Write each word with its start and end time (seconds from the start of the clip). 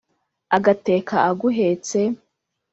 agateka 0.57 1.15
aguhetse, 1.29 1.97